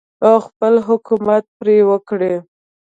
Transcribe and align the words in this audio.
او 0.25 0.33
خپل 0.47 0.73
حکومت 0.87 1.43
پرې 1.57 1.77
وکړي. 1.89 2.35